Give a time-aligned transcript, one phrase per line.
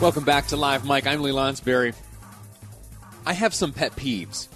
[0.00, 1.06] Welcome back to Live Mic.
[1.06, 1.94] I'm Lee Lonsberry.
[3.26, 4.48] I have some pet peeves.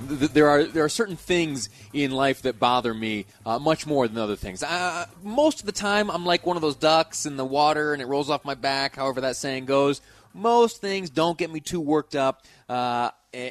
[0.00, 4.16] There are there are certain things in life that bother me uh, much more than
[4.16, 4.62] other things.
[5.24, 8.06] Most of the time, I'm like one of those ducks in the water, and it
[8.06, 8.94] rolls off my back.
[8.94, 10.00] However that saying goes.
[10.32, 12.44] Most things don't get me too worked up.
[12.68, 13.50] Uh, eh,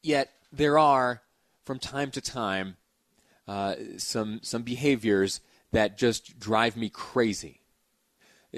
[0.00, 1.22] yet there are,
[1.64, 2.76] from time to time,
[3.48, 5.40] uh, some some behaviors
[5.72, 7.60] that just drive me crazy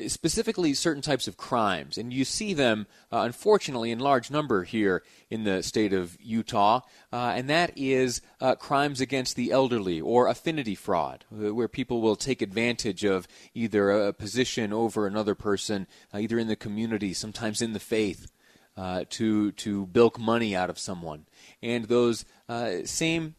[0.07, 1.99] specifically certain types of crimes.
[1.99, 6.81] And you see them, uh, unfortunately, in large number here in the state of Utah,
[7.13, 12.01] uh, and that is uh, crimes against the elderly or affinity fraud, uh, where people
[12.01, 17.13] will take advantage of either a position over another person, uh, either in the community,
[17.13, 18.31] sometimes in the faith.
[18.75, 21.27] Uh, to to bilk money out of someone,
[21.63, 22.25] and those
[22.87, 23.35] same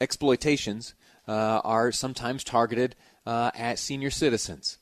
[0.00, 0.94] exploitations
[1.26, 2.94] are sometimes targeted
[3.26, 4.78] at senior citizens.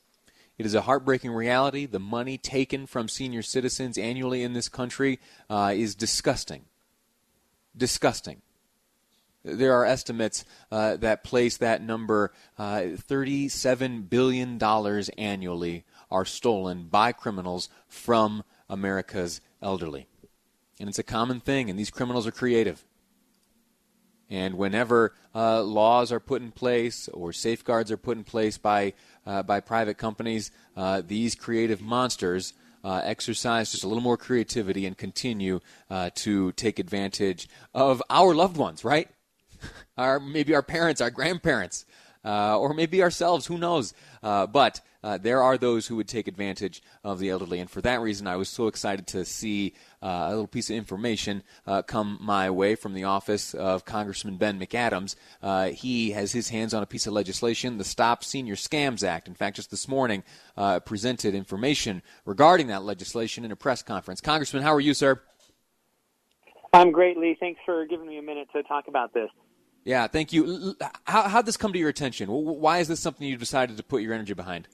[0.57, 1.85] It is a heartbreaking reality.
[1.85, 6.65] The money taken from senior citizens annually in this country uh, is disgusting.
[7.75, 8.41] Disgusting.
[9.43, 14.61] There are estimates uh, that place that number uh, $37 billion
[15.17, 20.07] annually are stolen by criminals from America's elderly.
[20.79, 22.85] And it's a common thing, and these criminals are creative.
[24.33, 28.93] And whenever uh, laws are put in place or safeguards are put in place by
[29.27, 32.53] uh, by private companies, uh, these creative monsters
[32.83, 35.59] uh, exercise just a little more creativity and continue
[35.91, 39.07] uh, to take advantage of our loved ones, right?
[39.99, 41.85] our maybe our parents, our grandparents,
[42.25, 43.45] uh, or maybe ourselves.
[43.47, 43.93] Who knows?
[44.21, 47.81] Uh, but uh, there are those who would take advantage of the elderly, and for
[47.81, 51.81] that reason, I was so excited to see uh, a little piece of information uh,
[51.81, 55.15] come my way from the office of Congressman Ben McAdams.
[55.41, 59.27] Uh, he has his hands on a piece of legislation, the Stop Senior Scams Act.
[59.27, 60.23] In fact, just this morning,
[60.85, 64.21] presented information regarding that legislation in a press conference.
[64.21, 65.21] Congressman, how are you, sir?
[66.73, 67.37] I'm great, Lee.
[67.39, 69.29] Thanks for giving me a minute to talk about this.
[69.83, 70.75] Yeah, thank you.
[71.03, 72.29] How how did this come to your attention?
[72.29, 74.67] Why is this something you decided to put your energy behind?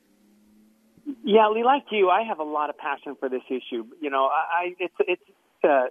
[1.24, 3.86] Yeah, Lee, like you, I have a lot of passion for this issue.
[4.00, 5.22] You know, I it's it's
[5.64, 5.86] uh,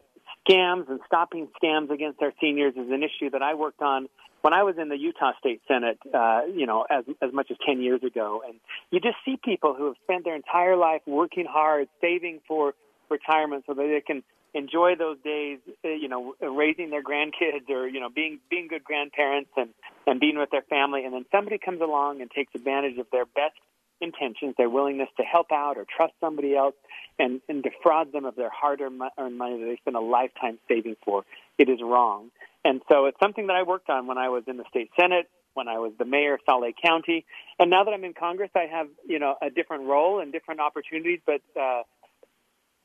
[0.49, 4.09] scams and stopping scams against our seniors is an issue that I worked on
[4.43, 5.99] when I was in the Utah State Senate.
[6.15, 8.61] Uh, you know, as as much as ten years ago, and
[8.91, 12.75] you just see people who have spent their entire life working hard, saving for
[13.11, 14.23] retirement, so that they can
[14.55, 18.85] enjoy those days, uh, you know, raising their grandkids or you know being being good
[18.85, 19.71] grandparents and
[20.07, 23.27] and being with their family, and then somebody comes along and takes advantage of their
[23.27, 23.55] best
[24.01, 26.75] intentions, their willingness to help out or trust somebody else,
[27.19, 31.25] and, and defraud them of their hard-earned money that they spent a lifetime saving for.
[31.59, 32.31] It is wrong,
[32.65, 35.29] and so it's something that I worked on when I was in the state senate,
[35.55, 37.27] when I was the mayor of Salt Lake County,
[37.59, 40.61] and now that I'm in Congress, I have you know a different role and different
[40.61, 41.43] opportunities, but.
[41.61, 41.83] Uh,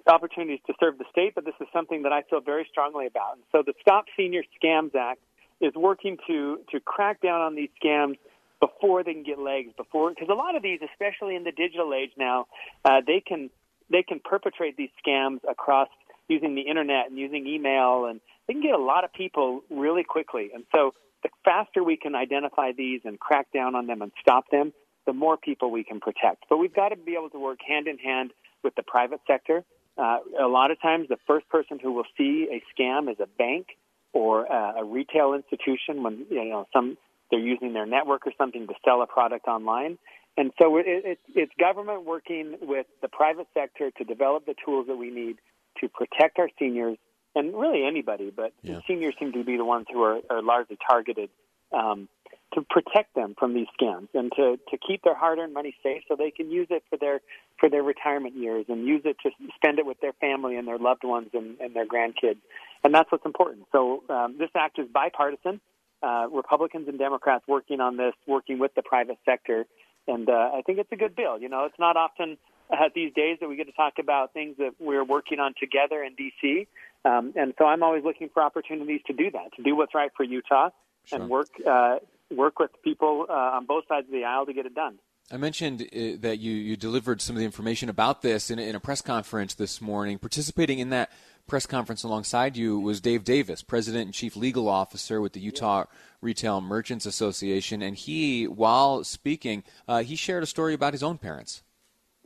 [0.08, 3.36] opportunities to serve the state, but this is something that I feel very strongly about.
[3.36, 5.22] And so the Stop Senior Scams Act
[5.62, 8.18] is working to to crack down on these scams
[8.60, 9.72] before they can get legs.
[9.78, 12.48] Before because a lot of these, especially in the digital age now,
[12.84, 13.50] uh, they can
[13.90, 15.90] they can perpetrate these scams across
[16.28, 20.04] using the internet and using email, and they can get a lot of people really
[20.04, 20.52] quickly.
[20.54, 24.50] And so the faster we can identify these and crack down on them and stop
[24.52, 24.74] them,
[25.06, 26.46] the more people we can protect.
[26.50, 28.32] But we've got to be able to work hand in hand
[28.64, 29.64] with the private sector.
[29.98, 33.28] Uh, a lot of times, the first person who will see a scam is a
[33.28, 33.68] bank
[34.12, 36.98] or uh, a retail institution when you know some
[37.30, 39.98] they're using their network or something to sell a product online.
[40.38, 44.88] And so it, it, it's government working with the private sector to develop the tools
[44.88, 45.38] that we need
[45.82, 46.98] to protect our seniors
[47.36, 48.80] and really anybody, but yeah.
[48.88, 51.30] seniors seem to be the ones who are, are largely targeted
[51.72, 52.08] um,
[52.54, 56.16] to protect them from these scams and to, to keep their hard-earned money safe so
[56.16, 57.22] they can use it for their
[57.60, 60.78] for their retirement years and use it to spend it with their family and their
[60.78, 62.40] loved ones and, and their grandkids.
[62.84, 63.66] And that's what's important.
[63.72, 65.62] So um, this act is bipartisan
[66.04, 69.66] uh, Republicans and Democrats working on this, working with the private sector,
[70.08, 71.40] and uh, I think it's a good bill.
[71.40, 72.38] You know, it's not often
[72.70, 76.04] uh, these days that we get to talk about things that we're working on together
[76.04, 76.68] in D.C.
[77.06, 80.12] Um, and so I'm always looking for opportunities to do that, to do what's right
[80.16, 80.70] for Utah,
[81.06, 81.20] sure.
[81.20, 81.98] and work uh,
[82.36, 85.00] work with people uh, on both sides of the aisle to get it done.
[85.32, 88.76] I mentioned uh, that you, you delivered some of the information about this in, in
[88.76, 90.20] a press conference this morning.
[90.20, 91.12] Participating in that
[91.48, 95.86] press conference alongside you was Dave Davis, President and Chief Legal Officer with the Utah
[96.22, 97.82] Retail Merchants Association.
[97.82, 101.64] And he, while speaking, uh, he shared a story about his own parents.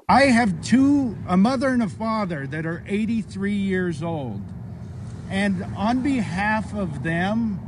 [0.10, 4.42] I have two, a mother and a father, that are 83 years old.
[5.30, 7.60] And on behalf of them,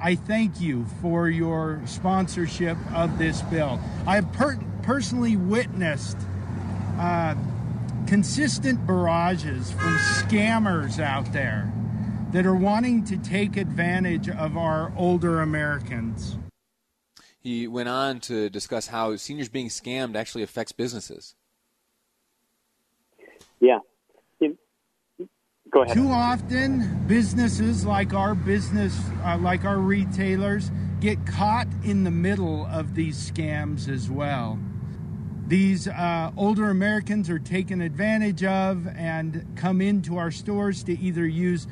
[0.00, 3.80] I thank you for your sponsorship of this bill.
[4.06, 6.18] I have per- personally witnessed
[6.98, 7.34] uh,
[8.06, 11.72] consistent barrages from scammers out there
[12.32, 16.36] that are wanting to take advantage of our older Americans.
[17.40, 21.34] He went on to discuss how seniors being scammed actually affects businesses.
[23.60, 23.78] Yeah.
[25.76, 25.94] Go ahead.
[25.94, 30.70] Too often, businesses like our business, uh, like our retailers,
[31.00, 34.58] get caught in the middle of these scams as well.
[35.48, 41.26] These uh, older Americans are taken advantage of and come into our stores to either
[41.26, 41.66] use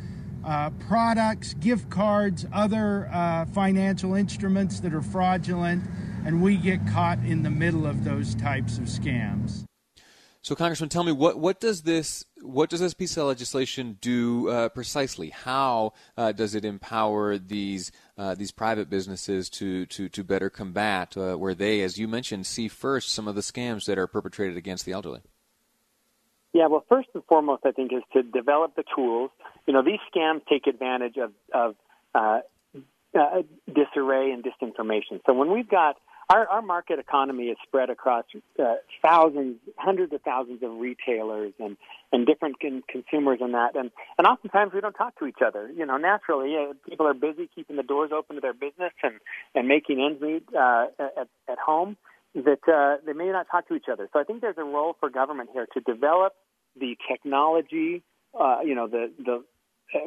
[0.45, 5.83] uh, products, gift cards, other uh, financial instruments that are fraudulent,
[6.27, 9.65] and we get caught in the middle of those types of scams.
[10.44, 14.50] So, Congressman, tell me what, what does this what does this piece of legislation do
[14.50, 15.31] uh, precisely?
[15.31, 21.17] How uh, does it empower these uh, these private businesses to to, to better combat
[21.17, 24.58] uh, where they, as you mentioned, see first some of the scams that are perpetrated
[24.58, 25.23] against the elderly?
[26.52, 29.31] Yeah, well, first and foremost, I think is to develop the tools.
[29.67, 31.75] You know, these scams take advantage of of
[32.14, 32.41] uh,
[33.19, 35.23] uh, disarray and disinformation.
[35.25, 35.96] So when we've got
[36.31, 38.25] our, our market economy is spread across
[38.59, 38.75] uh,
[39.05, 41.76] thousands, hundreds of thousands of retailers and,
[42.12, 43.76] and different con- consumers and that.
[43.76, 45.71] And, and oftentimes we don't talk to each other.
[45.76, 49.15] You know, naturally, uh, people are busy keeping the doors open to their business and,
[49.55, 51.97] and making ends meet uh, at, at home
[52.35, 54.09] that uh, they may not talk to each other.
[54.12, 56.35] So I think there's a role for government here to develop
[56.79, 58.03] the technology,
[58.38, 59.44] uh, you know, the, the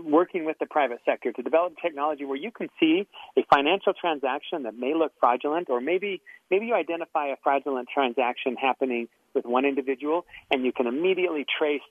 [0.04, 3.08] working with the private sector to develop technology where you can see
[3.38, 8.56] a financial transaction that may look fraudulent, or maybe maybe you identify a fraudulent transaction
[8.56, 11.82] happening with one individual, and you can immediately trace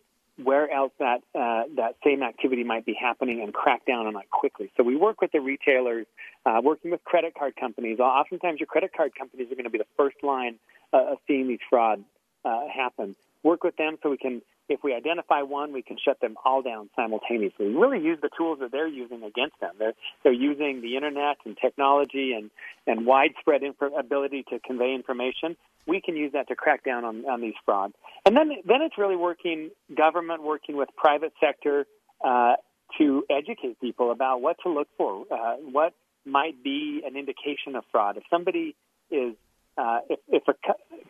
[0.42, 4.30] where else that uh, that same activity might be happening and crack down on it
[4.30, 4.70] quickly.
[4.76, 6.06] So we work with the retailers,
[6.44, 7.98] uh, working with credit card companies.
[8.00, 10.56] Oftentimes, your credit card companies are going to be the first line
[10.92, 12.02] uh, of seeing these frauds
[12.44, 13.16] uh, happen.
[13.46, 16.62] Work with them so we can if we identify one, we can shut them all
[16.62, 17.68] down simultaneously.
[17.68, 19.74] We really use the tools that they're using against them.
[19.78, 22.50] They're, they're using the internet and technology and,
[22.86, 23.62] and widespread
[23.98, 25.56] ability to convey information.
[25.86, 27.94] We can use that to crack down on, on these frauds.
[28.24, 31.86] And then, then it's really working, government working with private sector
[32.24, 32.54] uh,
[32.98, 35.94] to educate people about what to look for, uh, what
[36.24, 38.16] might be an indication of fraud.
[38.16, 38.74] If somebody
[39.12, 39.34] is
[39.76, 40.54] uh, if, if a,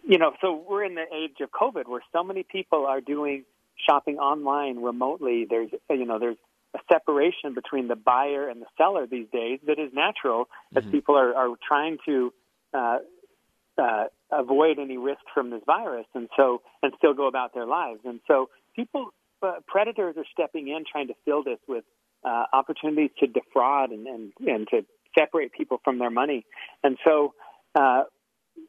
[0.07, 3.45] you know, so we're in the age of COVID where so many people are doing
[3.89, 5.47] shopping online remotely.
[5.49, 6.39] There's, you know, there's
[6.75, 10.93] a separation between the buyer and the seller these days that is natural as mm-hmm.
[10.93, 12.33] people are, are trying to
[12.75, 12.99] uh,
[13.79, 18.01] uh, avoid any risk from this virus, and so and still go about their lives.
[18.05, 19.11] And so people,
[19.43, 21.85] uh, predators are stepping in, trying to fill this with
[22.25, 24.85] uh, opportunities to defraud and, and and to
[25.19, 26.45] separate people from their money.
[26.83, 27.35] And so
[27.75, 28.05] uh,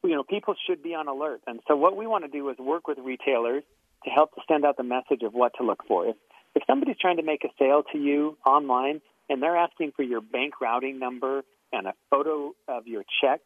[0.08, 1.42] you know, people should be on alert.
[1.48, 3.64] And so what we want to do is work with retailers
[4.06, 6.08] to help to send out the message of what to look for.
[6.08, 6.16] If,
[6.56, 10.22] if somebody's trying to make a sale to you online and they're asking for your
[10.22, 11.44] bank routing number
[11.74, 13.42] and a photo of your check,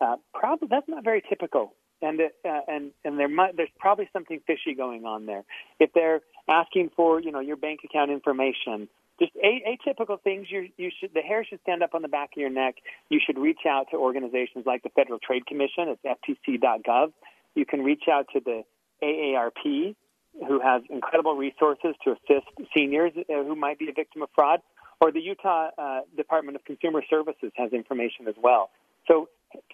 [0.00, 1.74] uh, probably that's not very typical.
[2.02, 5.44] And uh, and and there might, there's probably something fishy going on there.
[5.80, 10.46] If they're asking for you know your bank account information just atypical things.
[10.50, 12.76] You, you should the hair should stand up on the back of your neck.
[13.08, 15.88] You should reach out to organizations like the Federal Trade Commission.
[15.88, 17.12] It's ftc.gov.
[17.54, 18.62] You can reach out to the
[19.02, 19.94] AARP,
[20.46, 22.46] who has incredible resources to assist
[22.76, 24.60] seniors uh, who might be a victim of fraud,
[25.00, 28.70] or the Utah uh, Department of Consumer Services has information as well.
[29.08, 29.28] So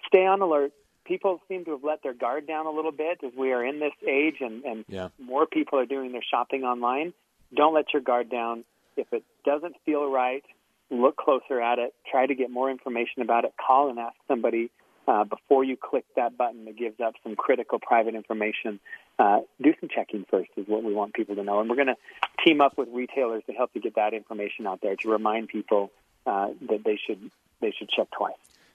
[0.07, 0.71] stay on alert.
[1.05, 3.79] People seem to have let their guard down a little bit as we are in
[3.81, 5.09] this age, and, and yeah.
[5.19, 7.13] more people are doing their shopping online.
[7.53, 8.63] Don't let your guard down
[8.97, 10.43] if it doesn't feel right,
[10.89, 14.69] look closer at it, try to get more information about it, call and ask somebody
[15.07, 18.79] uh, before you click that button that gives up some critical private information.
[19.19, 21.59] Uh, do some checking first is what we want people to know.
[21.59, 21.97] And we're going to
[22.45, 25.91] team up with retailers to help you get that information out there to remind people
[26.25, 28.33] uh, that they should they should check twice.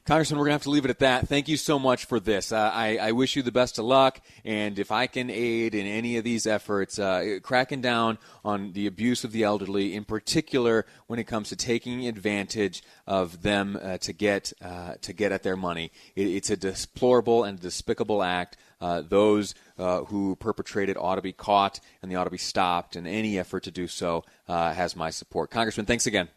[0.08, 1.28] Congressman, we're going to have to leave it at that.
[1.28, 2.50] Thank you so much for this.
[2.50, 4.22] Uh, I, I, wish you the best of luck.
[4.42, 8.86] And if I can aid in any of these efforts, uh, cracking down on the
[8.86, 13.98] abuse of the elderly, in particular when it comes to taking advantage of them uh,
[13.98, 18.56] to get uh, to get at their money, it, it's a deplorable and despicable act.
[18.80, 22.96] Uh, those uh, who perpetrated ought to be caught and they ought to be stopped.
[22.96, 25.50] And any effort to do so has my support.
[25.50, 26.28] Congressman, thanks again.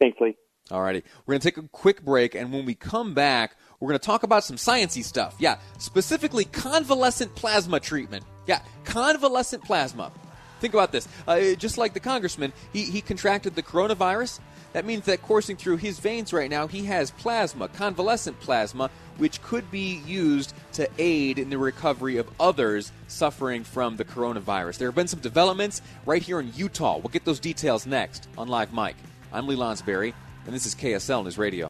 [0.00, 0.36] Thanks, Lee.
[0.70, 3.98] Alrighty, we're going to take a quick break, and when we come back, we're going
[3.98, 5.34] to talk about some sciencey stuff.
[5.38, 8.24] Yeah, specifically convalescent plasma treatment.
[8.46, 10.10] Yeah, convalescent plasma.
[10.60, 11.06] Think about this.
[11.28, 14.40] Uh, just like the congressman, he, he contracted the coronavirus.
[14.72, 19.42] That means that coursing through his veins right now, he has plasma, convalescent plasma, which
[19.42, 24.78] could be used to aid in the recovery of others suffering from the coronavirus.
[24.78, 26.96] There have been some developments right here in Utah.
[26.96, 28.96] We'll get those details next on Live Mic.
[29.30, 30.14] I'm Lee Lonsberry,
[30.46, 31.62] and this is KSL News Radio.